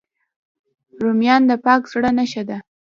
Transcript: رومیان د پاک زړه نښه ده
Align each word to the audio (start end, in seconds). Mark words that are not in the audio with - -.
رومیان 1.03 1.41
د 1.49 1.51
پاک 1.65 1.81
زړه 1.91 2.09
نښه 2.17 2.43
ده 2.49 2.57